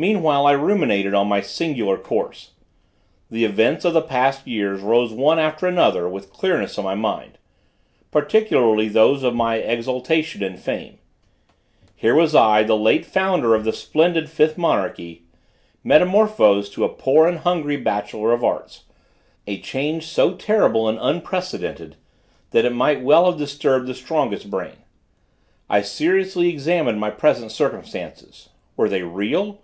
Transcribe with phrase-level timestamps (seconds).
[0.00, 2.52] Meanwhile I ruminated on my singular course.
[3.30, 7.36] The events of the past years rose one after another with clearness in my mind;
[8.10, 11.00] particularly those of my exaltation and fame.
[11.94, 15.24] Here was I, the late founder of the splendid fifth monarchy,
[15.84, 18.84] metamorphosed to a poor and hungry bachelor of arts;
[19.46, 21.96] a change so terrible and unprecedented,
[22.52, 24.76] that it might well have disturbed the strongest brain.
[25.68, 28.48] I seriously examined my present circumstances
[28.78, 29.58] were they real?